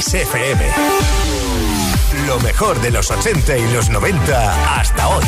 Kiss 0.00 0.14
FM. 0.14 0.64
Lo 2.26 2.40
mejor 2.40 2.80
de 2.80 2.90
los 2.90 3.10
80 3.10 3.58
y 3.58 3.72
los 3.72 3.90
90 3.90 4.78
hasta 4.78 5.08
hoy. 5.08 5.24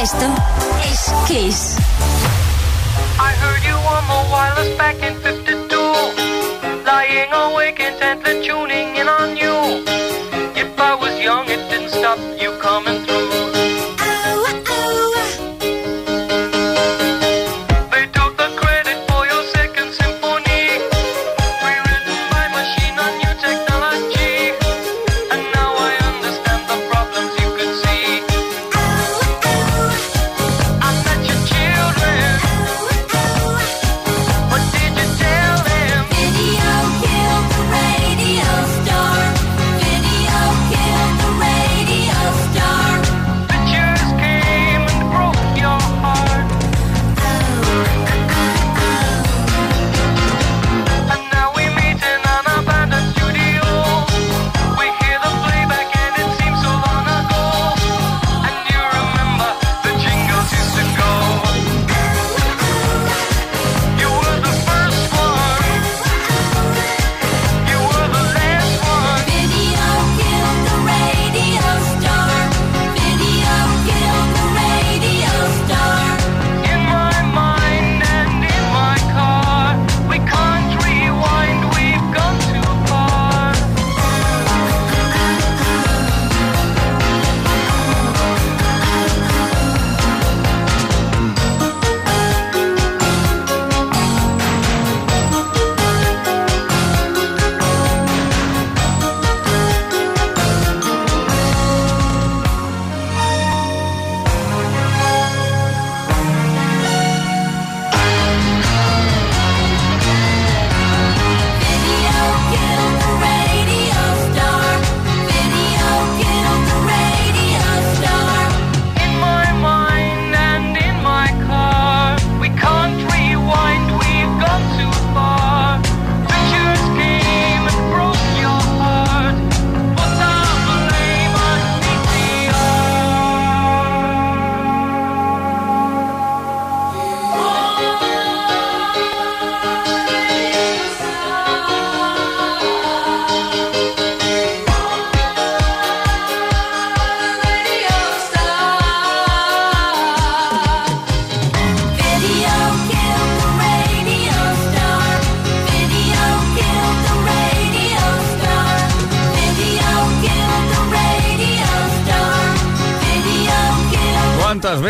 Esto 0.00 0.24
es 0.90 1.12
Kiss. 1.28 1.76
I 3.18 3.32
heard 3.42 3.62
you 3.64 3.76
on 3.76 4.06
the 4.06 4.32
wireless 4.32 4.78
back 4.78 4.96
in 5.02 5.14
52. 5.20 5.76
Lying 6.86 7.30
awake 7.30 7.80
intently 7.80 8.46
tuning 8.46 8.96
in 8.96 9.08
on 9.08 9.36
you. 9.36 9.84
If 10.56 10.80
I 10.80 10.94
was 10.94 11.20
young, 11.22 11.50
it 11.50 11.60
didn't 11.68 11.90
stop 11.90 12.18
you 12.40 12.50
coming 12.62 12.99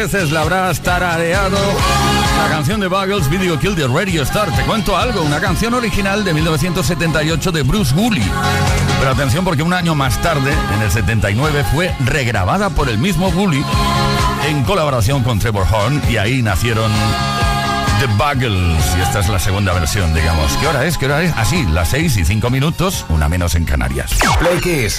veces 0.05 0.31
la 0.31 0.41
habrás 0.41 0.81
tarareado. 0.81 1.59
La 2.39 2.49
canción 2.49 2.81
de 2.81 2.89
Buggles, 2.89 3.29
Video 3.29 3.59
Kill 3.59 3.75
the 3.75 3.87
Radio 3.87 4.23
Star. 4.23 4.51
Te 4.57 4.63
cuento 4.63 4.97
algo, 4.97 5.21
una 5.21 5.41
canción 5.41 5.75
original 5.75 6.25
de 6.25 6.33
1978 6.33 7.53
de 7.53 7.63
Bruce 7.63 7.95
Woolley. 7.95 8.25
Pero 8.99 9.11
atención 9.11 9.45
porque 9.45 9.63
un 9.63 9.75
año 9.75 9.95
más 9.95 10.17
tarde, 10.23 10.55
en 10.75 10.81
el 10.81 10.91
79, 10.91 11.67
fue 11.75 11.95
regrabada 12.07 12.71
por 12.71 12.89
el 12.89 12.97
mismo 12.97 13.29
Woolley 13.29 13.63
en 14.49 14.63
colaboración 14.65 15.23
con 15.23 15.39
Trevor 15.39 15.67
Horn 15.71 16.01
y 16.09 16.17
ahí 16.17 16.41
nacieron 16.41 16.91
The 17.99 18.07
Buggles. 18.07 18.83
Y 18.97 19.03
esta 19.03 19.21
es 19.21 19.29
la 19.29 19.39
segunda 19.39 19.75
versión, 19.75 20.15
digamos. 20.15 20.51
¿Qué 20.63 20.67
hora 20.67 20.87
es? 20.87 20.97
¿Qué 20.97 21.05
hora 21.05 21.23
es? 21.23 21.35
Así, 21.37 21.63
las 21.65 21.91
6 21.91 22.17
y 22.17 22.25
5 22.25 22.49
minutos, 22.49 23.05
una 23.11 23.29
menos 23.29 23.55
en 23.55 23.67
Canarias. 23.67 24.13
Play 24.39 24.61
Kiss. 24.61 24.99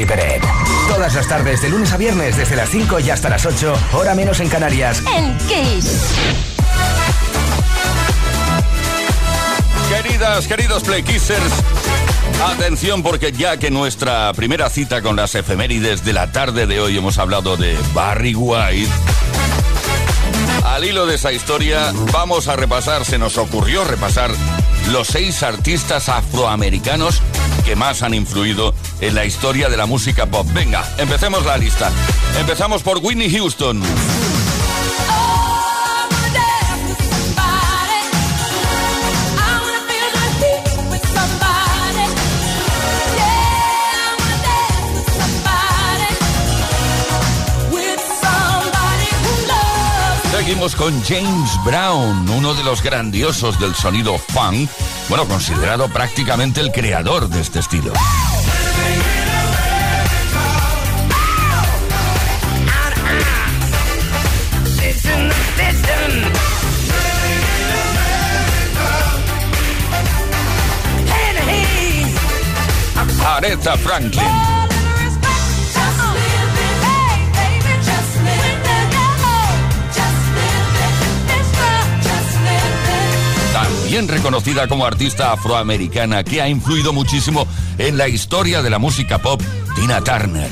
Tony 0.00 0.06
Peret. 0.06 0.42
Todas 0.88 1.14
las 1.14 1.26
tardes, 1.28 1.62
de 1.62 1.68
lunes 1.68 1.92
a 1.92 1.96
viernes, 1.96 2.36
desde 2.36 2.56
las 2.56 2.70
5 2.70 3.00
y 3.00 3.10
hasta 3.10 3.28
las 3.28 3.44
8, 3.44 3.74
hora 3.92 4.14
menos 4.14 4.40
en 4.40 4.48
Canarias. 4.48 5.02
En 5.16 5.36
Kiss. 5.38 6.04
Queridas, 9.88 10.46
queridos 10.46 10.82
Play 10.84 11.02
Kissers, 11.02 11.52
atención 12.52 13.02
porque 13.02 13.32
ya 13.32 13.58
que 13.58 13.70
nuestra 13.70 14.32
primera 14.32 14.70
cita 14.70 15.02
con 15.02 15.16
las 15.16 15.34
efemérides 15.34 16.04
de 16.04 16.12
la 16.12 16.30
tarde 16.32 16.66
de 16.66 16.80
hoy 16.80 16.96
hemos 16.96 17.18
hablado 17.18 17.56
de 17.56 17.76
Barry 17.92 18.34
White. 18.34 18.90
Al 20.64 20.84
hilo 20.84 21.06
de 21.06 21.16
esa 21.16 21.32
historia 21.32 21.92
vamos 22.12 22.48
a 22.48 22.56
repasar, 22.56 23.04
se 23.04 23.18
nos 23.18 23.36
ocurrió 23.36 23.84
repasar 23.84 24.30
los 24.90 25.08
seis 25.08 25.42
artistas 25.42 26.08
afroamericanos 26.08 27.22
que 27.70 27.76
más 27.76 28.02
han 28.02 28.14
influido 28.14 28.74
en 29.00 29.14
la 29.14 29.24
historia 29.24 29.68
de 29.68 29.76
la 29.76 29.86
música 29.86 30.26
pop. 30.26 30.44
Venga, 30.52 30.84
empecemos 30.98 31.46
la 31.46 31.56
lista. 31.56 31.92
Empezamos 32.36 32.82
por 32.82 32.98
Whitney 32.98 33.30
Houston. 33.30 33.80
Seguimos 50.32 50.74
con 50.74 51.00
James 51.04 51.50
Brown, 51.64 52.28
uno 52.30 52.54
de 52.54 52.64
los 52.64 52.82
grandiosos 52.82 53.60
del 53.60 53.76
sonido 53.76 54.18
funk, 54.18 54.68
bueno, 55.10 55.26
considerado 55.26 55.88
prácticamente 55.88 56.60
el 56.60 56.70
creador 56.70 57.28
de 57.28 57.40
este 57.40 57.58
estilo. 57.58 57.92
Aretha 73.26 73.76
Franklin. 73.78 74.49
También 83.90 84.06
reconocida 84.06 84.68
como 84.68 84.86
artista 84.86 85.32
afroamericana 85.32 86.22
que 86.22 86.40
ha 86.40 86.48
influido 86.48 86.92
muchísimo 86.92 87.48
en 87.76 87.98
la 87.98 88.06
historia 88.06 88.62
de 88.62 88.70
la 88.70 88.78
música 88.78 89.18
pop, 89.18 89.42
Tina 89.74 90.00
Turner. 90.00 90.48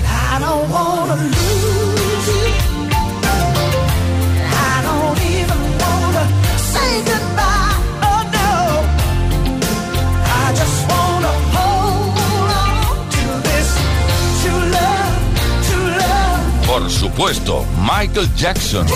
Por 16.67 16.91
supuesto, 16.91 17.65
Michael 17.89 18.35
Jackson. 18.35 18.89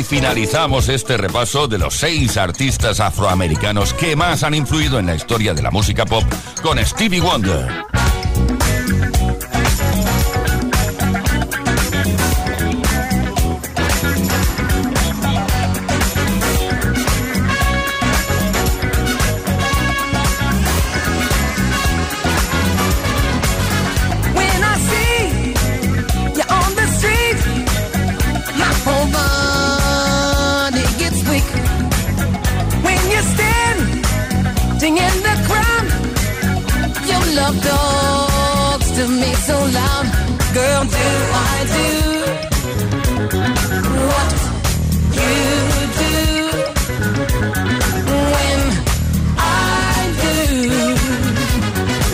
Y 0.00 0.02
finalizamos 0.02 0.88
este 0.88 1.16
repaso 1.16 1.68
de 1.68 1.76
los 1.76 1.94
seis 1.94 2.36
artistas 2.36 3.00
afroamericanos 3.00 3.92
que 3.92 4.16
más 4.16 4.42
han 4.44 4.54
influido 4.54 4.98
en 4.98 5.06
la 5.06 5.14
historia 5.14 5.52
de 5.52 5.62
la 5.62 5.70
música 5.70 6.06
pop 6.06 6.24
con 6.62 6.78
Stevie 6.84 7.20
Wonder. 7.20 7.89
so 39.50 39.58
loud, 39.78 40.06
girl, 40.54 40.82
do 40.84 41.06
I 41.34 41.56
do 41.76 41.88
what 44.10 44.32
you 45.18 45.36
do 46.02 46.16
when 48.34 48.60
I 49.38 49.98
do 50.24 50.36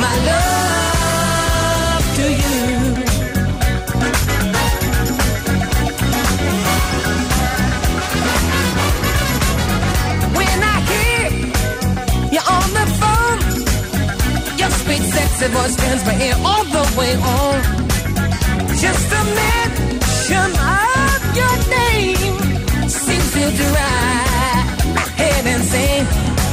my 0.05 0.14
love 0.31 2.05
to 2.19 2.26
you? 2.43 2.61
When 10.38 10.59
I 10.75 10.76
hear 10.90 11.26
you 12.35 12.43
on 12.57 12.69
the 12.78 12.87
phone, 13.00 13.40
your 14.61 14.71
sweet, 14.81 15.05
sexy 15.14 15.47
voice 15.49 15.76
turns 15.76 16.02
my 16.07 16.14
ear 16.26 16.37
on 16.45 16.65
way 16.97 17.15
on. 17.17 17.62
Just 18.85 19.12
a 19.12 19.23
mention 19.41 20.50
of 20.57 21.21
your 21.38 21.57
name 21.79 22.88
seems 22.88 23.33
to 23.33 23.45
drive 23.61 24.67
heaven 25.17 25.61
sing. 25.62 26.05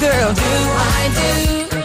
Girl, 0.02 0.34
do 0.34 0.52
I 0.92 1.02
do? 1.20 1.83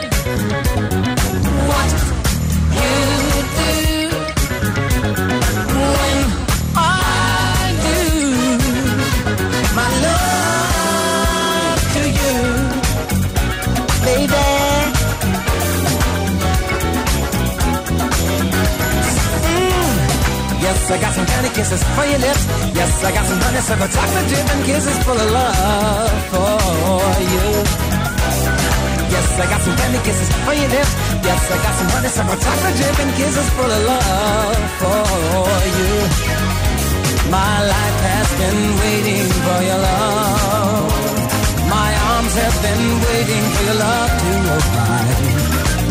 Got 20.96 21.12
some 21.12 21.26
candy 21.26 21.50
kisses 21.52 21.84
for 21.92 22.04
your 22.08 22.16
lips. 22.18 22.48
Yes, 22.72 23.04
I 23.04 23.12
got 23.12 23.26
some 23.28 23.40
honeysuckle 23.44 23.88
chocolate 23.92 24.28
dip 24.32 24.48
and 24.48 24.64
kisses 24.64 24.98
full 25.04 25.20
of 25.20 25.30
love 25.36 26.16
for 26.32 27.12
you. 27.28 27.44
Yes, 29.12 29.28
I 29.36 29.44
got 29.52 29.60
some 29.60 29.76
candy 29.76 30.00
kisses 30.00 30.30
for 30.48 30.54
your 30.56 30.70
lips. 30.72 30.92
Yes, 31.28 31.40
I 31.52 31.56
got 31.60 31.74
some 31.76 31.90
honeysuckle 31.92 32.38
chocolate 32.40 32.76
dripping 32.80 33.12
kisses 33.20 33.48
full 33.52 33.68
of 33.68 33.82
love 33.84 34.60
for 34.80 35.52
you. 35.76 35.92
My 37.36 37.56
life 37.68 37.98
has 38.08 38.28
been 38.40 38.60
waiting 38.80 39.28
for 39.44 39.58
your 39.68 39.80
love. 39.84 40.88
My 41.68 41.90
arms 42.16 42.32
have 42.32 42.56
been 42.64 42.84
waiting 43.04 43.44
for 43.52 43.62
your 43.68 43.78
love 43.84 44.12
to 44.24 44.32
arrive. 44.56 45.20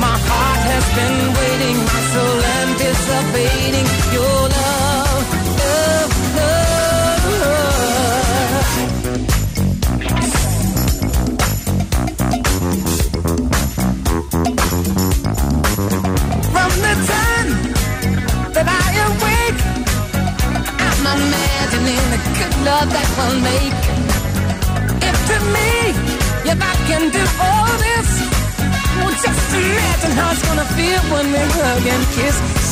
My 0.01 0.17
heart 0.25 0.61
has 0.73 0.85
been 0.97 1.17
waiting, 1.37 1.77
my 1.85 2.01
soul 2.13 2.37
anticipating 2.41 2.76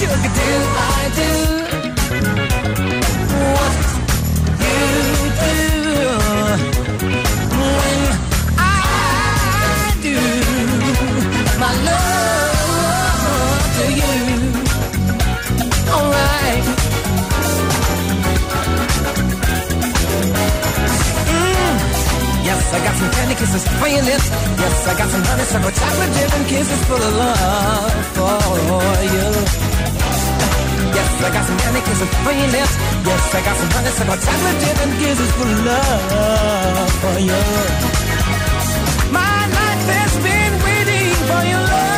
Sugar, 0.06 0.22
I 0.22 1.10
do 1.18 1.32
what 3.58 3.76
you 4.62 4.78
do 5.42 5.58
when 7.58 8.00
I 8.60 8.70
do 10.06 10.18
my 11.58 11.72
love 11.88 13.66
to 13.78 13.86
you? 14.00 14.14
Alright. 15.90 16.66
Yes, 22.46 22.62
I 22.74 22.80
got 22.86 22.96
some 22.96 23.10
candy 23.12 23.36
kisses 23.36 23.66
for 23.80 23.88
your 23.88 24.04
lips. 24.04 24.30
Yes, 24.30 24.88
I 24.88 24.94
got 25.00 25.10
some 25.10 25.24
honeysuckle 25.24 25.72
chocolate 25.72 26.14
dripping 26.14 26.46
kisses 26.46 26.82
full 26.86 27.02
of 27.02 27.16
love 27.16 28.06
for 28.14 29.04
you. 29.16 29.65
Yes, 30.96 31.10
I 31.28 31.30
got 31.36 31.46
some 31.46 31.58
candy 31.58 31.82
kisses 31.82 32.10
for 32.24 32.32
your 32.32 32.50
lips. 32.56 32.74
Yes, 33.06 33.36
I 33.36 33.42
got 33.48 33.56
some 33.58 33.72
honeysuckle 33.76 34.20
chocolate 34.26 34.58
dripping 34.62 34.94
kisses 35.00 35.32
full 35.36 35.52
of 35.56 35.66
love 35.70 36.92
for 37.04 37.16
you. 37.20 37.42
My 39.12 39.40
life 39.58 39.86
has 39.98 40.14
been 40.28 40.54
waiting 40.66 41.14
for 41.28 41.42
your 41.52 41.64
love. 41.74 41.95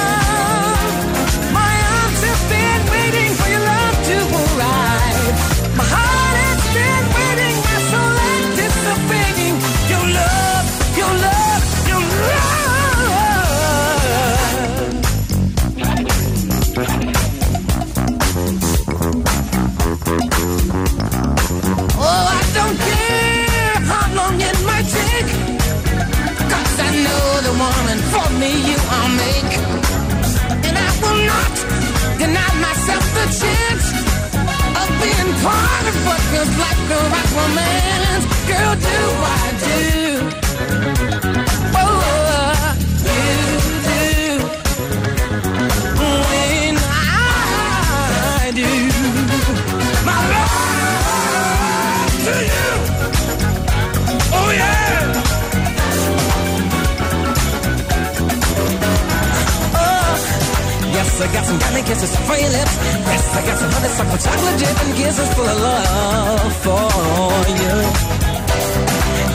Of 35.87 36.05
what 36.05 36.19
feels 36.31 36.49
like 36.57 36.79
right 37.13 37.31
romance. 37.37 38.25
Girl, 38.47 38.75
do 38.75 38.99
I 39.23 40.01
do? 40.01 40.06
Yes, 61.17 61.29
I 61.29 61.33
got 61.33 61.45
some 61.49 61.57
candy 61.57 61.81
kisses 61.81 62.13
for 62.29 62.37
your 62.37 62.51
lips. 62.53 62.77
Yes, 62.77 63.25
I 63.33 63.41
got 63.41 63.57
some 63.57 63.71
honeysuckle 63.73 64.19
chocolate 64.21 64.57
dripping 64.61 64.93
kisses 65.01 65.29
full 65.33 65.49
of 65.49 65.57
love 65.65 66.53
for 66.61 66.77
you. 67.57 67.73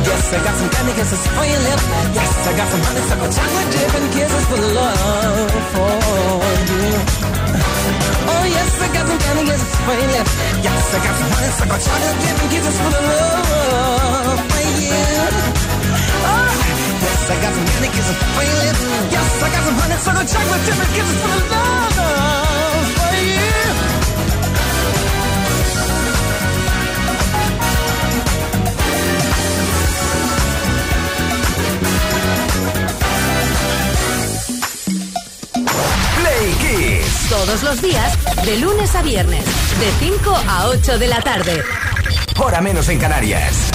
Yes, 0.06 0.22
I 0.30 0.38
got 0.46 0.54
some 0.62 0.70
candy 0.70 0.94
kisses 0.94 1.26
for 1.26 1.42
your 1.42 1.58
lips. 1.58 1.84
Yes, 2.14 2.30
I 2.46 2.54
got 2.54 2.68
some 2.70 2.82
honeysuckle 2.86 3.30
chocolate 3.34 3.70
dripping 3.74 4.08
kisses 4.14 4.44
full 4.46 4.62
of 4.62 4.72
love 4.78 5.50
for 5.74 5.90
you. 6.70 6.86
Oh, 8.30 8.44
yes, 8.46 8.70
I 8.78 8.86
got 8.94 9.02
some 9.10 9.18
candy 9.18 9.42
kisses 9.50 9.74
for 9.82 9.94
your 9.98 10.10
lips. 10.14 10.32
Yes, 10.62 10.86
I 10.86 10.98
got 11.02 11.14
some 11.18 11.30
honeysuckle 11.34 11.80
chocolate 11.82 12.18
dripping 12.22 12.50
kisses 12.54 12.76
full 12.78 12.94
of 12.94 13.04
love 13.10 14.38
for 14.38 14.62
you. 14.86 15.02
Oh, 16.30 16.46
I 17.32 17.40
got 17.40 17.54
some 17.54 17.64
candy 17.64 17.88
kisses 17.88 18.16
for 18.36 18.44
your 18.44 18.58
lips. 18.60 18.80
Yes, 19.10 19.42
I 19.42 19.48
got 19.48 19.64
some 19.64 19.76
kisses 20.92 21.22
love 21.50 21.96
for 22.98 23.14
you. 23.32 23.52
Play 36.20 36.46
Kiss. 36.60 37.28
Todos 37.30 37.62
los 37.62 37.80
días, 37.80 38.18
de 38.44 38.58
lunes 38.58 38.94
a 38.94 39.00
viernes, 39.00 39.46
de 39.80 39.90
5 40.06 40.36
a 40.48 40.66
8 40.68 40.98
de 40.98 41.08
la 41.08 41.22
tarde. 41.22 41.62
Hora 42.36 42.60
menos 42.60 42.90
en 42.90 42.98
Canarias. 42.98 43.71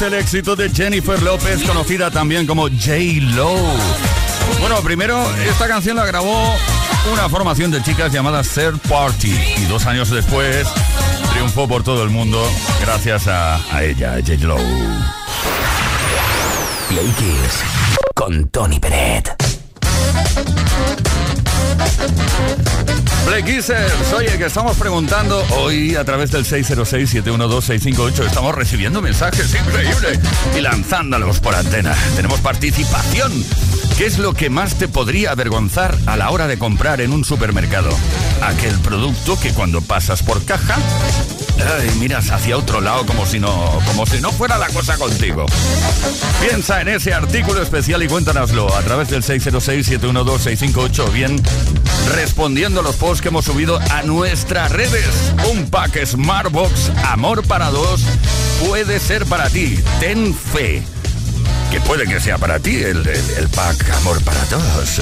El 0.00 0.14
éxito 0.14 0.56
de 0.56 0.70
Jennifer 0.70 1.22
López, 1.22 1.62
conocida 1.62 2.10
también 2.10 2.46
como 2.46 2.64
J-Lo. 2.64 3.54
Bueno, 4.60 4.80
primero, 4.82 5.24
esta 5.48 5.68
canción 5.68 5.96
la 5.96 6.04
grabó 6.04 6.54
una 7.12 7.28
formación 7.28 7.70
de 7.70 7.82
chicas 7.82 8.12
llamada 8.12 8.42
Third 8.42 8.78
Party 8.88 9.32
y 9.56 9.64
dos 9.66 9.86
años 9.86 10.10
después 10.10 10.66
triunfó 11.32 11.68
por 11.68 11.84
todo 11.84 12.02
el 12.02 12.10
mundo 12.10 12.44
gracias 12.80 13.28
a, 13.28 13.60
ella, 13.82 14.16
J-Lo. 14.26 14.56
Play 16.88 17.14
Kiss 17.16 17.62
con 18.14 18.48
Tony 18.48 18.80
Peret. 18.80 19.30
Play 23.26 23.42
Kissers, 23.42 24.12
oye, 24.14 24.36
que 24.36 24.46
estamos 24.46 24.76
preguntando 24.76 25.42
hoy 25.58 25.96
a 25.96 26.04
través 26.04 26.30
del 26.30 26.44
606-712-658. 26.44 28.26
Estamos 28.26 28.54
recibiendo 28.54 29.00
mensajes 29.00 29.54
increíbles 29.54 30.18
y 30.56 30.60
lanzándolos 30.60 31.40
por 31.40 31.54
antena. 31.54 31.96
Tenemos 32.16 32.40
participación. 32.40 33.32
¿Qué 33.96 34.06
es 34.06 34.18
lo 34.18 34.34
que 34.34 34.50
más 34.50 34.74
te 34.74 34.88
podría 34.88 35.30
avergonzar 35.30 35.96
a 36.06 36.16
la 36.16 36.30
hora 36.30 36.48
de 36.48 36.58
comprar 36.58 37.00
en 37.00 37.12
un 37.12 37.24
supermercado? 37.24 37.90
Aquel 38.42 38.76
producto 38.80 39.38
que 39.38 39.52
cuando 39.52 39.80
pasas 39.82 40.22
por 40.24 40.44
caja, 40.44 40.76
miras 42.00 42.30
hacia 42.30 42.58
otro 42.58 42.80
lado 42.80 43.06
como 43.06 43.24
si 43.24 43.38
no, 43.38 43.80
como 43.86 44.04
si 44.04 44.20
no 44.20 44.32
fuera 44.32 44.58
la 44.58 44.68
cosa 44.68 44.98
contigo. 44.98 45.46
Piensa 46.40 46.80
en 46.80 46.88
ese 46.88 47.14
artículo 47.14 47.62
especial 47.62 48.02
y 48.02 48.08
cuéntanoslo 48.08 48.74
a 48.74 48.82
través 48.82 49.10
del 49.10 49.22
606-712-658 49.22 51.12
bien 51.12 51.40
respondiendo 52.16 52.80
a 52.80 52.82
los 52.82 52.96
posts 52.96 53.22
que 53.22 53.28
hemos 53.28 53.44
subido 53.44 53.78
a 53.90 54.02
nuestras 54.02 54.72
redes. 54.72 55.32
Un 55.52 55.70
pack 55.70 56.04
Smartbox 56.04 56.90
Amor 57.10 57.46
para 57.46 57.70
dos 57.70 58.02
puede 58.66 58.98
ser 58.98 59.24
para 59.26 59.48
ti. 59.50 59.78
Ten 60.00 60.34
fe. 60.34 60.82
Que 61.74 61.80
puede 61.80 62.04
que 62.06 62.20
sea 62.20 62.38
para 62.38 62.60
ti 62.60 62.76
el, 62.76 63.04
el- 63.04 63.48
pack 63.48 63.90
Amor 63.96 64.22
para 64.22 64.38
dos. 64.44 65.00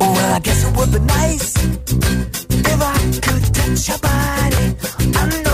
Well, 0.00 0.34
I 0.34 0.40
guess 0.42 0.64
it 0.64 0.74
would 0.74 0.90
be 0.90 1.00
nice 1.00 1.52
if 1.58 2.80
I 2.80 2.96
could 3.20 3.44
touch 3.54 3.86
your 3.86 3.98
body. 3.98 4.76
I 5.14 5.42
know 5.44 5.53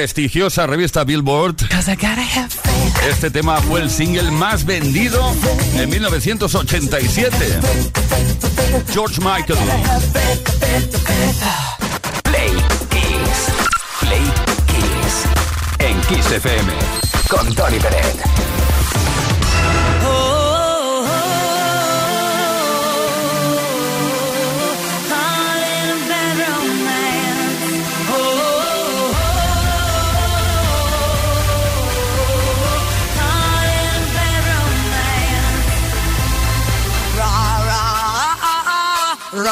prestigiosa 0.00 0.66
revista 0.66 1.04
Billboard, 1.04 1.56
este 3.10 3.30
tema 3.30 3.60
fue 3.60 3.82
el 3.82 3.90
single 3.90 4.30
más 4.30 4.64
vendido 4.64 5.20
en 5.74 5.90
1987. 5.90 7.60
George 8.90 9.20
Michael. 9.20 9.58
Play 12.22 12.50
Kiss. 12.88 13.50
Play 14.00 14.32
Kiss. 14.68 15.24
En 15.80 16.00
Kiss 16.08 16.30
FM. 16.32 16.72
Con 17.28 17.54
Tony 17.54 17.78
Peret. 17.78 18.59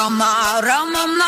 Rama, 0.08 0.62
Rama, 0.64 1.04
Rama. 1.04 1.27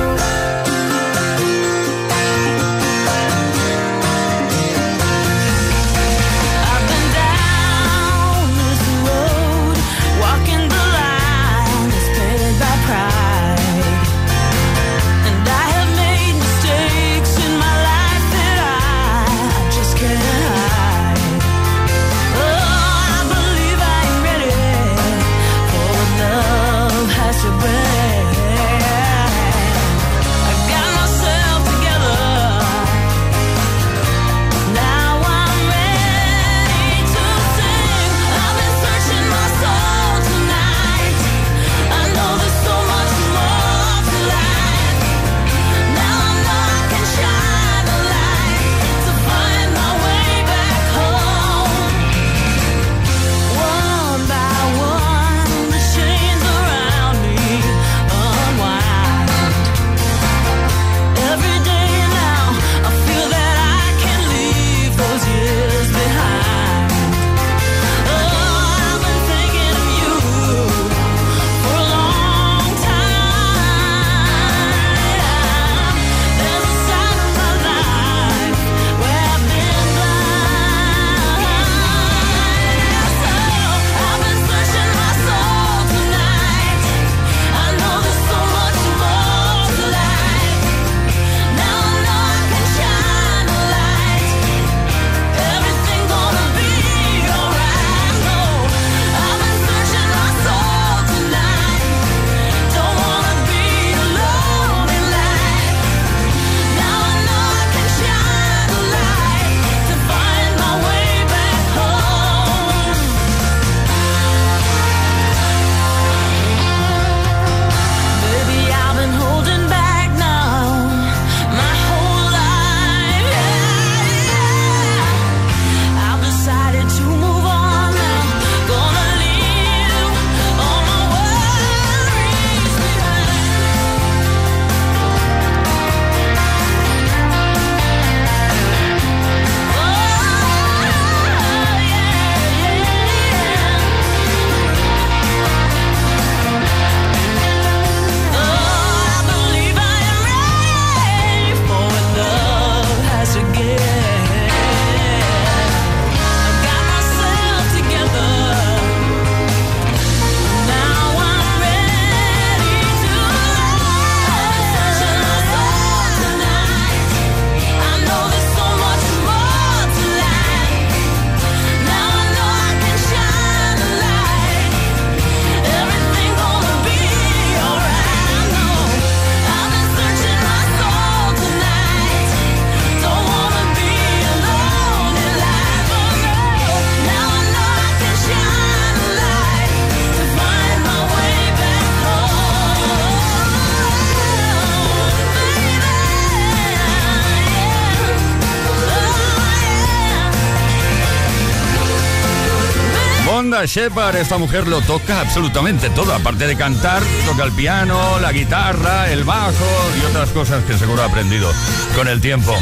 Shepard, 203.41 204.17
esta 204.17 204.37
mujer 204.37 204.67
lo 204.67 204.81
toca 204.81 205.19
absolutamente 205.19 205.89
todo, 205.89 206.13
aparte 206.13 206.45
de 206.45 206.55
cantar, 206.55 207.01
toca 207.25 207.43
el 207.43 207.51
piano, 207.51 208.19
la 208.19 208.31
guitarra, 208.31 209.09
el 209.09 209.23
bajo 209.23 209.65
y 209.99 210.05
otras 210.05 210.29
cosas 210.29 210.63
que 210.63 210.77
seguro 210.77 211.01
ha 211.01 211.05
aprendido 211.05 211.51
con 211.95 212.07
el 212.07 212.21
tiempo. 212.21 212.55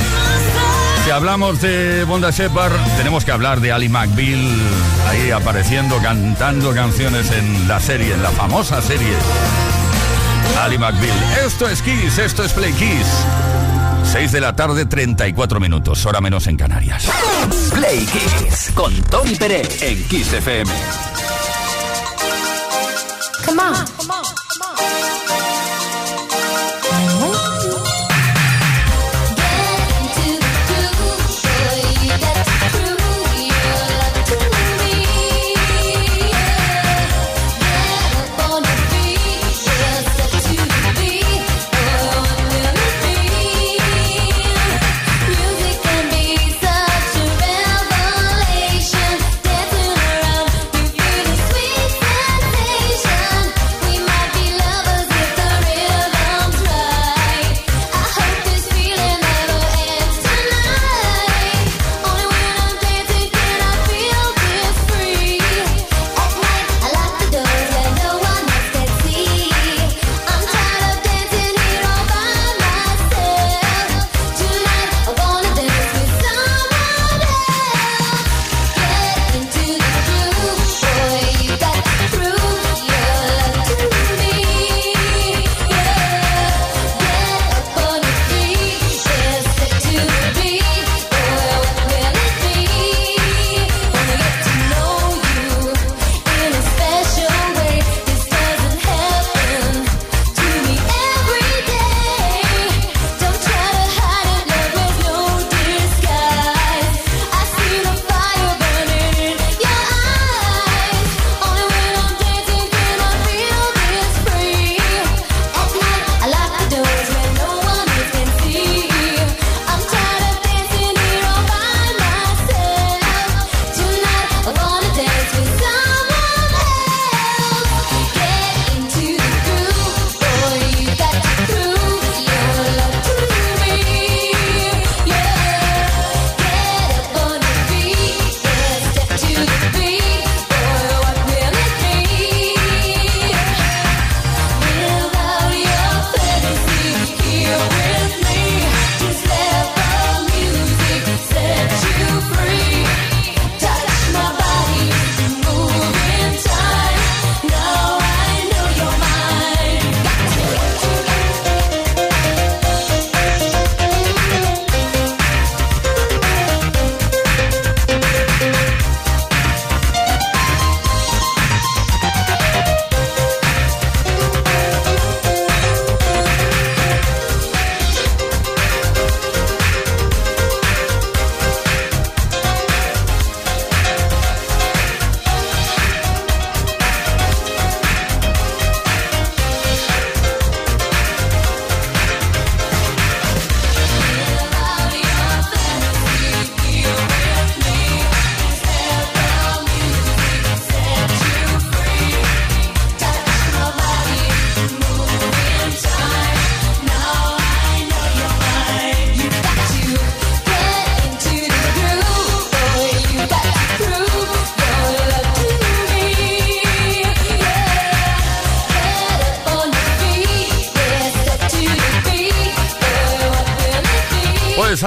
Si 1.04 1.12
hablamos 1.12 1.60
de 1.60 2.06
Bonda 2.06 2.32
Shepard, 2.32 2.72
tenemos 2.96 3.26
que 3.26 3.32
hablar 3.32 3.60
de 3.60 3.74
Ali 3.74 3.90
McBeal 3.90 4.58
ahí 5.10 5.32
apareciendo, 5.32 5.98
cantando 6.02 6.74
canciones 6.74 7.30
en 7.32 7.68
la 7.68 7.82
serie, 7.82 8.14
en 8.14 8.24
la 8.24 8.32
famosa 8.32 8.82
serie. 8.82 9.14
Ali 10.62 10.78
McBeal. 10.78 11.18
Esto 11.46 11.68
es 11.68 11.82
Kiss, 11.82 12.18
esto 12.20 12.44
es 12.44 12.54
Play 12.54 12.72
Kiss. 12.72 13.26
6 14.12 14.32
de 14.32 14.42
la 14.42 14.56
tarde, 14.56 14.88
34 14.88 15.60
minutos, 15.60 16.04
hora 16.08 16.20
menos 16.20 16.48
en 16.48 16.58
Canarias. 16.58 17.08
Play 17.76 18.08
Kiss 18.08 18.72
con 18.74 18.92
Tony 19.04 19.36
Pérez 19.36 19.84
en 19.84 20.04
Kiss 20.08 20.34
FM. 20.34 20.72
Come 23.46 23.62
on, 23.62 23.76
come 23.98 24.12
on, 24.12 24.24
come 24.26 24.66
on. 24.66 25.09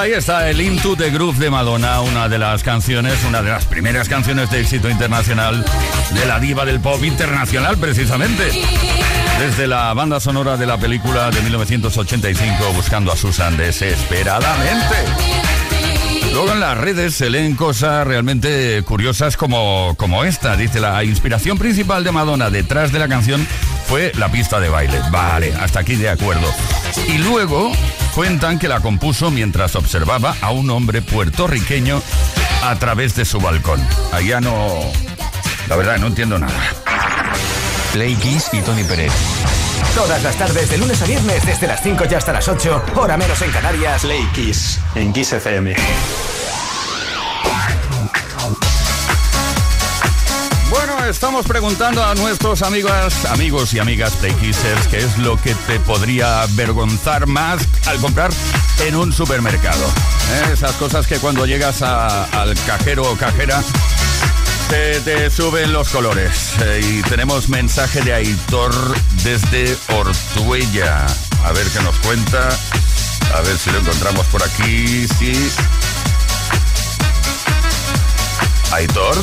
Ahí 0.02 0.12
está 0.14 0.50
el 0.50 0.60
Into 0.60 0.96
the 0.96 1.10
Groove 1.10 1.38
de 1.38 1.48
Madonna, 1.48 2.00
una 2.00 2.28
de 2.28 2.36
las 2.36 2.64
canciones, 2.64 3.22
una 3.24 3.40
de 3.40 3.50
las 3.50 3.66
primeras 3.66 4.08
canciones 4.08 4.50
de 4.50 4.60
éxito 4.60 4.90
internacional 4.90 5.64
de 6.12 6.26
la 6.26 6.40
diva 6.40 6.64
del 6.64 6.80
pop 6.80 7.04
internacional, 7.04 7.78
precisamente. 7.78 8.50
Desde 9.38 9.68
la 9.68 9.94
banda 9.94 10.18
sonora 10.18 10.56
de 10.56 10.66
la 10.66 10.76
película 10.76 11.30
de 11.30 11.40
1985, 11.42 12.72
Buscando 12.74 13.12
a 13.12 13.16
Susan 13.16 13.56
desesperadamente. 13.56 14.96
Luego 16.32 16.50
en 16.50 16.58
las 16.60 16.76
redes 16.76 17.14
se 17.14 17.30
leen 17.30 17.54
cosas 17.54 18.04
realmente 18.04 18.82
curiosas 18.82 19.36
como, 19.36 19.94
como 19.96 20.24
esta. 20.24 20.56
Dice, 20.56 20.80
la 20.80 21.04
inspiración 21.04 21.58
principal 21.58 22.02
de 22.02 22.10
Madonna 22.10 22.50
detrás 22.50 22.90
de 22.90 22.98
la 22.98 23.06
canción 23.06 23.46
fue 23.86 24.10
la 24.18 24.32
pista 24.32 24.58
de 24.58 24.68
baile. 24.68 24.98
Vale, 25.12 25.54
hasta 25.54 25.78
aquí 25.78 25.94
de 25.94 26.08
acuerdo. 26.08 26.48
Y 27.06 27.18
luego 27.18 27.70
cuentan 28.14 28.58
que 28.58 28.68
la 28.68 28.80
compuso 28.80 29.30
mientras 29.30 29.76
observaba 29.76 30.36
a 30.40 30.50
un 30.50 30.70
hombre 30.70 31.02
puertorriqueño 31.02 32.02
a 32.62 32.74
través 32.76 33.14
de 33.14 33.24
su 33.24 33.40
balcón. 33.40 33.80
Allá 34.12 34.40
no... 34.40 34.68
La 35.68 35.76
verdad, 35.76 35.98
no 35.98 36.08
entiendo 36.08 36.38
nada. 36.38 36.54
Play 37.92 38.14
Kiss 38.16 38.48
y 38.52 38.60
Tony 38.60 38.84
Pérez. 38.84 39.12
Todas 39.94 40.22
las 40.22 40.36
tardes, 40.36 40.70
de 40.70 40.78
lunes 40.78 41.00
a 41.02 41.06
viernes, 41.06 41.44
desde 41.44 41.66
las 41.66 41.82
5 41.82 42.04
y 42.10 42.14
hasta 42.14 42.32
las 42.32 42.48
8, 42.48 42.84
hora 42.96 43.16
menos 43.16 43.40
en 43.42 43.50
Canarias. 43.50 44.02
Play 44.02 44.26
Kiss 44.34 44.80
en 44.94 45.12
Kiss 45.12 45.32
FM. 45.32 45.74
Estamos 51.12 51.44
preguntando 51.46 52.02
a 52.02 52.14
nuestros 52.14 52.62
amigos, 52.62 53.26
amigos 53.26 53.74
y 53.74 53.78
amigas 53.78 54.14
Playkissers 54.16 54.88
qué 54.88 54.96
es 54.98 55.18
lo 55.18 55.36
que 55.36 55.54
te 55.66 55.78
podría 55.80 56.40
avergonzar 56.42 57.26
más 57.26 57.62
al 57.86 57.98
comprar 57.98 58.30
en 58.80 58.96
un 58.96 59.12
supermercado. 59.12 59.84
¿Eh? 59.84 60.52
Esas 60.54 60.72
cosas 60.76 61.06
que 61.06 61.18
cuando 61.18 61.44
llegas 61.44 61.82
al 61.82 62.54
cajero 62.66 63.12
o 63.12 63.16
cajera 63.16 63.62
te, 64.70 65.00
te 65.02 65.30
suben 65.30 65.74
los 65.74 65.90
colores. 65.90 66.54
Eh, 66.62 66.80
y 66.82 67.02
tenemos 67.02 67.50
mensaje 67.50 68.00
de 68.00 68.14
Aitor 68.14 68.72
desde 69.22 69.76
Ortuella. 69.94 71.06
A 71.44 71.52
ver 71.52 71.66
qué 71.68 71.82
nos 71.82 71.96
cuenta. 71.98 72.48
A 73.36 73.40
ver 73.42 73.58
si 73.58 73.70
lo 73.70 73.80
encontramos 73.80 74.26
por 74.28 74.42
aquí. 74.42 75.06
Sí. 75.18 75.50
Aitor. 78.72 79.16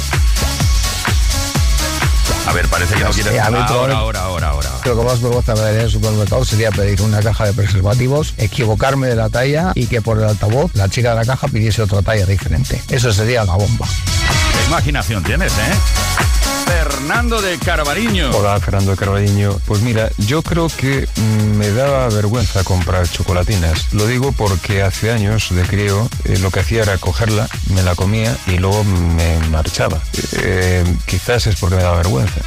A 2.50 2.52
ver, 2.52 2.68
parece 2.68 2.96
que 2.96 3.04
no 3.04 3.12
quiere... 3.12 3.30
Sí, 3.30 3.38
a 3.38 3.52
mí 3.52 3.60
ahora, 3.60 3.98
ahora, 3.98 4.22
ahora, 4.22 4.50
ahora. 4.50 4.70
Lo 4.84 4.98
que 4.98 5.04
más 5.04 5.22
vergüenza 5.22 5.54
me 5.54 5.60
daría 5.60 5.82
en 5.82 5.86
el 5.86 5.92
supermercado 5.92 6.44
sería 6.44 6.72
pedir 6.72 7.00
una 7.04 7.20
caja 7.20 7.46
de 7.46 7.54
preservativos, 7.54 8.34
equivocarme 8.38 9.06
de 9.06 9.16
la 9.16 9.30
talla 9.30 9.72
y 9.76 9.86
que 9.86 10.02
por 10.02 10.18
el 10.18 10.24
altavoz 10.24 10.74
la 10.74 10.90
chica 10.90 11.12
de 11.12 11.18
la 11.18 11.26
caja 11.26 11.48
pidiese 11.48 11.84
otra 11.84 12.02
talla 12.02 12.26
diferente. 12.26 12.82
Eso 12.90 13.14
sería 13.14 13.44
la 13.44 13.54
bomba. 13.54 13.86
Qué 13.86 14.66
imaginación 14.66 15.24
tienes, 15.24 15.54
¿eh? 15.54 16.49
Fernando 16.90 17.40
de 17.40 17.60
Carvariño. 17.60 18.32
Hola, 18.32 18.60
Fernando 18.60 18.96
Carvalho. 18.96 19.62
Pues 19.66 19.82
mira, 19.82 20.10
yo 20.18 20.42
creo 20.42 20.70
que 20.70 21.08
me 21.56 21.70
daba 21.70 22.10
vergüenza 22.10 22.64
comprar 22.64 23.08
chocolatinas. 23.08 23.94
Lo 23.94 24.08
digo 24.08 24.32
porque 24.32 24.82
hace 24.82 25.12
años 25.12 25.50
de 25.52 25.62
crío 25.64 26.10
eh, 26.26 26.40
lo 26.40 26.50
que 26.50 26.62
hacía 26.62 26.82
era 26.82 26.98
cogerla, 26.98 27.48
me 27.74 27.84
la 27.84 27.94
comía 27.94 28.36
y 28.48 28.58
luego 28.58 28.84
me 28.84 29.38
marchaba. 29.50 30.02
Eh, 30.34 30.84
quizás 31.06 31.46
es 31.46 31.58
porque 31.58 31.76
me 31.76 31.84
daba 31.84 31.98
vergüenza. 31.98 32.42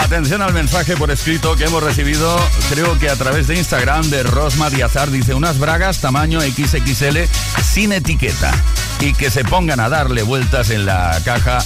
Atención 0.00 0.40
al 0.40 0.54
mensaje 0.54 0.96
por 0.96 1.10
escrito 1.10 1.54
que 1.56 1.64
hemos 1.64 1.82
recibido, 1.82 2.38
creo 2.70 2.98
que 2.98 3.10
a 3.10 3.16
través 3.16 3.48
de 3.48 3.56
Instagram 3.56 4.08
de 4.08 4.22
Rosma 4.22 4.70
Diazar, 4.70 5.10
dice 5.10 5.34
unas 5.34 5.58
bragas 5.58 6.00
tamaño 6.00 6.40
XXL 6.40 7.18
sin 7.62 7.92
etiqueta 7.92 8.52
y 9.00 9.12
que 9.12 9.30
se 9.30 9.44
pongan 9.44 9.80
a 9.80 9.88
darle 9.88 10.22
vueltas 10.22 10.70
en 10.70 10.86
la 10.86 11.18
caja 11.24 11.58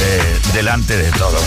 eh, 0.00 0.40
delante 0.54 0.96
de 0.96 1.10
todos. 1.12 1.42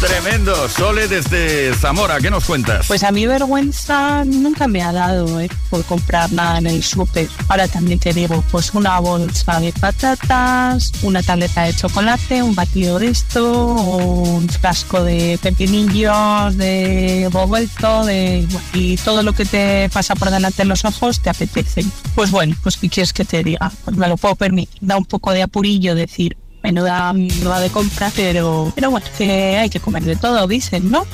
Tremendo, 0.00 0.68
Sole 0.68 1.06
desde 1.06 1.72
Zamora, 1.74 2.18
¿qué 2.18 2.28
nos 2.28 2.44
cuentas? 2.44 2.88
Pues 2.88 3.04
a 3.04 3.12
mí 3.12 3.24
vergüenza 3.24 4.24
nunca 4.24 4.66
me 4.66 4.82
ha 4.82 4.90
dado 4.90 5.38
eh, 5.40 5.48
por 5.70 5.84
comprar 5.84 6.32
nada 6.32 6.58
en 6.58 6.66
el 6.66 6.82
súper. 6.82 7.28
Ahora 7.48 7.68
también 7.68 8.00
te 8.00 8.12
digo, 8.12 8.42
pues 8.50 8.74
una 8.74 8.98
bolsa 8.98 9.60
de 9.60 9.72
patatas, 9.72 10.90
una 11.02 11.22
tableta 11.22 11.62
de 11.62 11.74
chocolate, 11.74 12.42
un 12.42 12.56
batido 12.56 12.98
de 12.98 13.10
esto, 13.10 13.74
un 13.74 14.48
frasco 14.48 15.04
de 15.04 15.38
pepinillos, 15.40 16.56
de 16.56 17.30
revuelto, 17.32 18.04
de, 18.04 18.44
y 18.74 18.96
todo 18.96 19.22
lo 19.22 19.32
que 19.34 19.44
te 19.44 19.88
pasa 19.90 20.16
por 20.16 20.30
delante 20.30 20.62
de 20.62 20.68
los 20.68 20.84
ojos 20.84 21.20
te 21.20 21.30
apetece. 21.30 21.84
Pues 22.16 22.32
bueno, 22.32 22.56
pues 22.60 22.76
¿qué 22.76 22.88
quieres 22.88 23.12
que 23.12 23.24
te 23.24 23.44
diga? 23.44 23.70
Pues 23.84 23.96
me 23.96 24.08
lo 24.08 24.16
puedo 24.16 24.34
permitir. 24.34 24.80
Da 24.80 24.96
un 24.96 25.04
poco 25.04 25.30
de 25.30 25.42
apurillo 25.42 25.94
decir, 25.94 26.36
menuda 26.62 27.12
mierda 27.12 27.60
de 27.60 27.70
compra, 27.70 28.10
pero, 28.14 28.72
pero 28.74 28.90
bueno, 28.90 29.06
que 29.16 29.58
hay 29.58 29.70
que 29.70 29.80
comer 29.80 30.04
de 30.04 30.16
todo, 30.16 30.46
dicen, 30.46 30.90
¿no? 30.90 31.06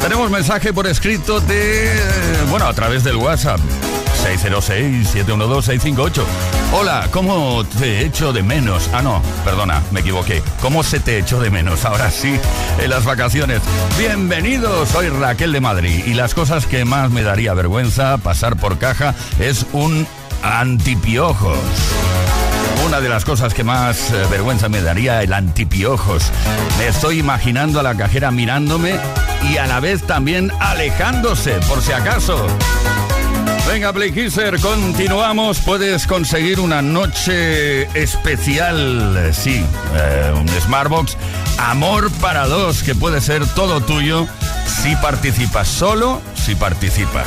Tenemos 0.00 0.30
mensaje 0.30 0.72
por 0.72 0.86
escrito 0.86 1.40
de, 1.40 1.86
eh, 1.86 2.00
bueno, 2.50 2.66
a 2.66 2.74
través 2.74 3.04
del 3.04 3.16
WhatsApp. 3.16 3.58
606-712-658. 4.24 6.22
Hola, 6.72 7.08
¿cómo 7.10 7.62
te 7.64 8.06
echo 8.06 8.32
de 8.32 8.42
menos? 8.42 8.88
Ah, 8.92 9.02
no, 9.02 9.20
perdona, 9.44 9.82
me 9.90 10.00
equivoqué. 10.00 10.42
¿Cómo 10.60 10.82
se 10.82 10.98
te 11.00 11.18
echó 11.18 11.40
de 11.40 11.50
menos? 11.50 11.84
Ahora 11.86 12.10
sí, 12.10 12.38
en 12.78 12.90
las 12.90 13.04
vacaciones. 13.04 13.60
Bienvenidos, 13.98 14.88
soy 14.88 15.08
Raquel 15.08 15.52
de 15.52 15.60
Madrid 15.60 16.04
y 16.06 16.14
las 16.14 16.34
cosas 16.34 16.66
que 16.66 16.84
más 16.84 17.10
me 17.10 17.22
daría 17.22 17.52
vergüenza 17.54 18.16
pasar 18.18 18.56
por 18.56 18.78
caja 18.78 19.14
es 19.38 19.66
un 19.72 20.06
antipiojos. 20.42 21.58
Una 22.86 23.00
de 23.00 23.08
las 23.08 23.24
cosas 23.24 23.54
que 23.54 23.64
más 23.64 24.10
eh, 24.10 24.26
vergüenza 24.30 24.68
me 24.68 24.82
daría 24.82 25.22
el 25.22 25.32
antipiojos. 25.32 26.30
Me 26.78 26.88
estoy 26.88 27.18
imaginando 27.18 27.80
a 27.80 27.82
la 27.82 27.94
cajera 27.94 28.30
mirándome 28.30 28.96
y 29.50 29.56
a 29.56 29.66
la 29.66 29.80
vez 29.80 30.02
también 30.02 30.52
alejándose, 30.60 31.52
por 31.68 31.80
si 31.80 31.92
acaso. 31.92 32.46
Venga, 33.66 33.92
Play 33.92 34.12
Kisser, 34.12 34.60
continuamos. 34.60 35.60
Puedes 35.60 36.06
conseguir 36.06 36.60
una 36.60 36.82
noche 36.82 37.84
especial, 37.98 39.32
sí, 39.32 39.64
eh, 39.96 40.32
un 40.34 40.48
Smartbox 40.48 41.16
Amor 41.58 42.10
para 42.20 42.46
dos, 42.46 42.82
que 42.82 42.94
puede 42.94 43.20
ser 43.20 43.46
todo 43.46 43.80
tuyo 43.80 44.26
si 44.66 44.94
participas, 44.96 45.68
solo 45.68 46.20
si 46.34 46.54
participas. 46.54 47.26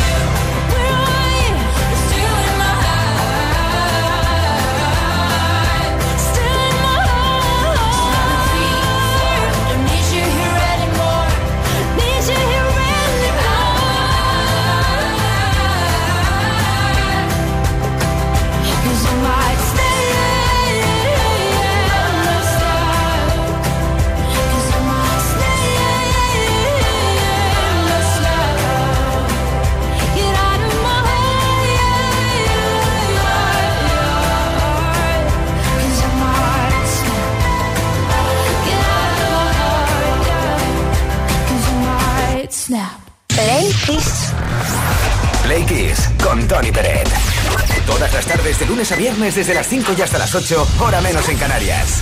viernes 49.11 49.35
desde 49.35 49.53
las 49.53 49.67
5 49.67 49.93
y 49.97 50.01
hasta 50.01 50.17
las 50.17 50.33
8, 50.33 50.67
hora 50.79 51.01
menos 51.01 51.27
en 51.27 51.37
Canarias. 51.37 52.01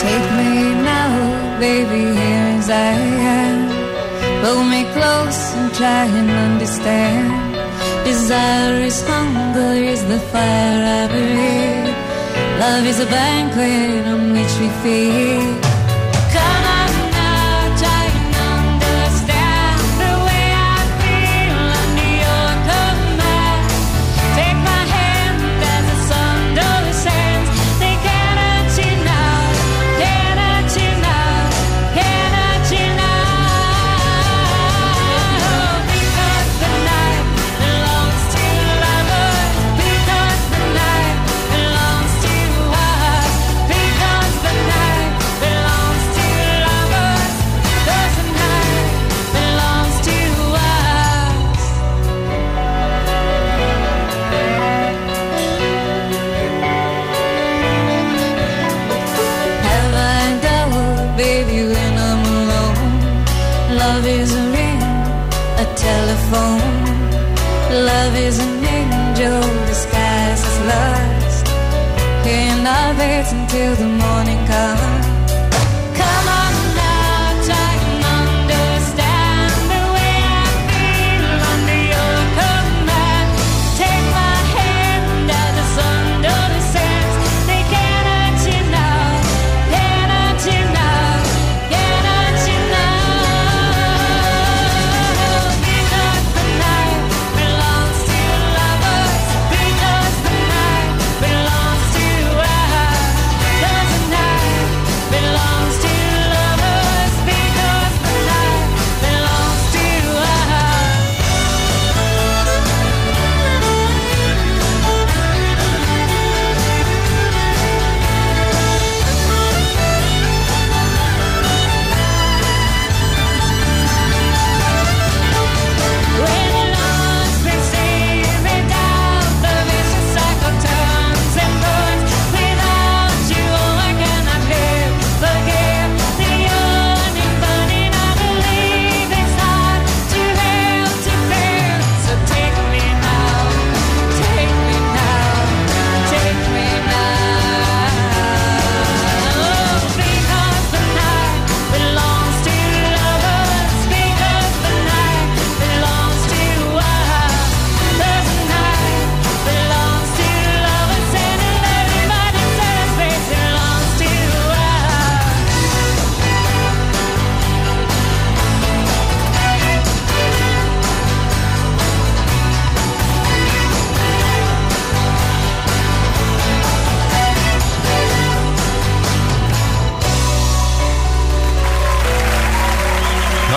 Take 0.00 0.30
me 0.32 0.74
now, 0.82 1.60
baby, 1.60 2.16
here 2.16 2.58
as 2.58 2.68
I 2.68 2.96
am. 3.38 3.70
Hold 4.44 4.66
me 4.68 4.84
close 4.94 5.54
and 5.56 5.72
try 5.72 6.06
and 6.06 6.30
understand. 6.30 7.54
Desire 8.04 8.82
is 8.82 9.04
hunger, 9.08 9.74
is 9.74 10.02
the 10.06 10.18
fire 10.32 11.04
I 11.04 11.08
believe. 11.08 11.94
Love 12.58 12.86
is 12.86 13.00
a 13.00 13.06
banquet 13.06 14.06
on 14.06 14.32
which 14.32 14.58
we 14.58 14.68
feed. 14.82 15.65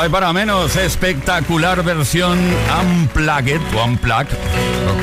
para 0.09 0.33
menos. 0.33 0.75
Espectacular 0.75 1.83
versión 1.83 2.37
Unplugged 2.81 3.61
o 3.75 3.83
Unplugged, 3.85 4.37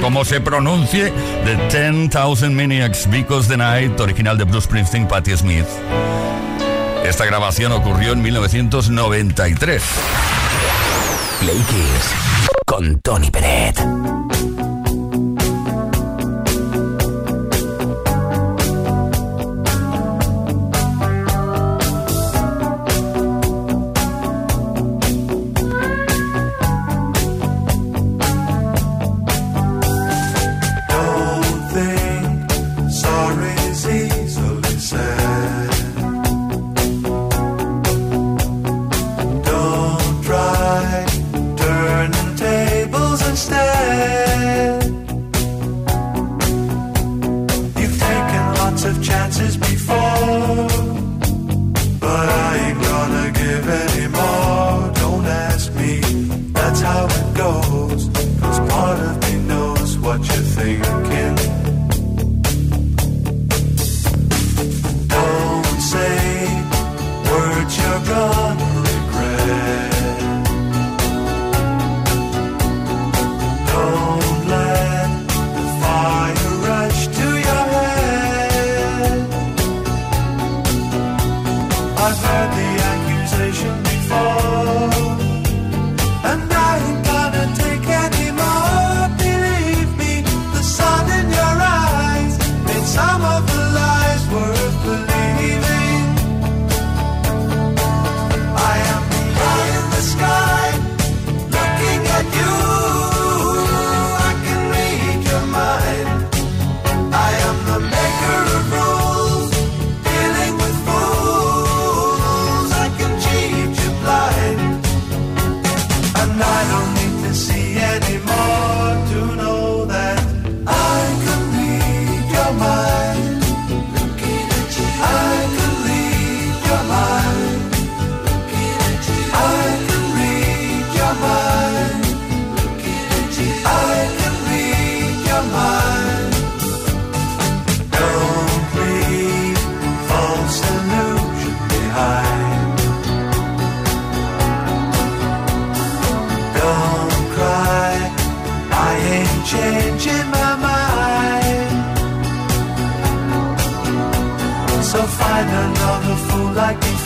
como 0.00 0.24
se 0.24 0.40
pronuncie, 0.40 1.12
de 1.44 1.57
10,000 1.70 2.54
Maniacs 2.54 3.09
Because 3.11 3.48
the 3.48 3.57
Night, 3.57 3.98
original 4.00 4.36
de 4.36 4.44
Bruce 4.44 4.66
Springsteen, 4.66 5.07
Patti 5.09 5.36
Smith. 5.36 5.66
Esta 7.04 7.24
grabación 7.24 7.72
ocurrió 7.72 8.12
en 8.12 8.22
1993. 8.22 9.82
Play 11.40 11.57
Kiss 11.57 12.14
con 12.66 13.00
Tony 13.00 13.30
Pérez. 13.30 13.76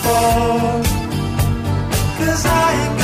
fall. 0.03 0.83
Cause 2.19 2.47
I 2.47 3.00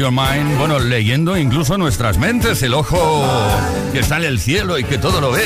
Your 0.00 0.10
Mind, 0.10 0.56
bueno, 0.56 0.78
leyendo 0.78 1.36
incluso 1.36 1.76
nuestras 1.76 2.16
mentes, 2.16 2.62
el 2.62 2.72
ojo 2.72 3.22
que 3.92 3.98
está 3.98 4.16
en 4.16 4.24
el 4.24 4.40
cielo 4.40 4.78
y 4.78 4.84
que 4.84 4.96
todo 4.96 5.20
lo 5.20 5.30
ve. 5.30 5.44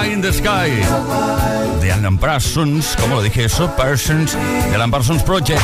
Eye 0.00 0.12
in 0.12 0.22
the 0.22 0.32
Sky, 0.32 0.70
de 1.80 1.92
Alan 1.92 2.18
Parsons, 2.18 2.94
como 3.00 3.16
lo 3.16 3.22
dije 3.22 3.46
eso, 3.46 3.74
Parsons, 3.74 4.36
de 4.68 4.74
Alan 4.76 4.92
Parsons 4.92 5.24
Project. 5.24 5.60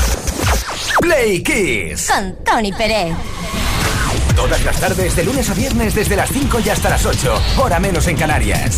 Play 1.01 1.41
Kiss. 1.45 2.11
Con 2.11 2.35
Tony 2.45 2.73
Pérez. 2.73 3.15
Todas 4.35 4.65
las 4.65 4.81
tardes, 4.81 5.15
de 5.15 5.25
lunes 5.25 5.49
a 5.49 5.55
viernes, 5.55 5.95
desde 5.95 6.17
las 6.17 6.31
5 6.31 6.59
y 6.67 6.71
hasta 6.71 6.91
las 6.91 7.07
8, 7.07 7.43
hora 7.59 7.79
menos 7.79 8.09
en 8.09 8.17
Canarias. 8.17 8.77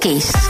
Kiss. 0.00 0.49